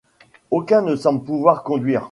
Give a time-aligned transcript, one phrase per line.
[0.49, 2.09] Aucun ne semble pouvoir conduire.